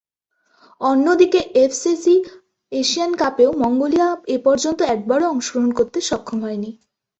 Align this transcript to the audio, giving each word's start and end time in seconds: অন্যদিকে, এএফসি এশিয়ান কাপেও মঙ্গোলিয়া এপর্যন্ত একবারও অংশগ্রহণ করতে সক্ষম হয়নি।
অন্যদিকে, 0.81 1.39
এএফসি 1.55 2.15
এশিয়ান 2.71 3.11
কাপেও 3.15 3.49
মঙ্গোলিয়া 3.63 4.07
এপর্যন্ত 4.37 4.79
একবারও 4.95 5.31
অংশগ্রহণ 5.33 5.71
করতে 5.79 5.97
সক্ষম 6.09 6.39
হয়নি। 6.45 6.69